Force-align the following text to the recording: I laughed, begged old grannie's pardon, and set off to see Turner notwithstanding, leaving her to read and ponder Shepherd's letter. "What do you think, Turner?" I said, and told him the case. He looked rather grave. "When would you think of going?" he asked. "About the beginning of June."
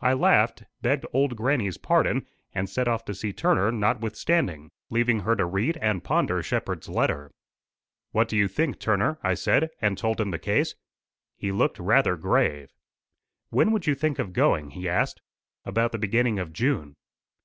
I 0.00 0.14
laughed, 0.14 0.64
begged 0.82 1.06
old 1.12 1.36
grannie's 1.36 1.78
pardon, 1.78 2.26
and 2.52 2.68
set 2.68 2.88
off 2.88 3.04
to 3.04 3.14
see 3.14 3.32
Turner 3.32 3.70
notwithstanding, 3.70 4.72
leaving 4.90 5.20
her 5.20 5.36
to 5.36 5.44
read 5.46 5.76
and 5.76 6.02
ponder 6.02 6.42
Shepherd's 6.42 6.88
letter. 6.88 7.30
"What 8.10 8.26
do 8.26 8.36
you 8.36 8.48
think, 8.48 8.80
Turner?" 8.80 9.20
I 9.22 9.34
said, 9.34 9.70
and 9.80 9.96
told 9.96 10.20
him 10.20 10.32
the 10.32 10.40
case. 10.40 10.74
He 11.36 11.52
looked 11.52 11.78
rather 11.78 12.16
grave. 12.16 12.72
"When 13.50 13.70
would 13.70 13.86
you 13.86 13.94
think 13.94 14.18
of 14.18 14.32
going?" 14.32 14.70
he 14.70 14.88
asked. 14.88 15.20
"About 15.64 15.92
the 15.92 15.98
beginning 15.98 16.40
of 16.40 16.52
June." 16.52 16.96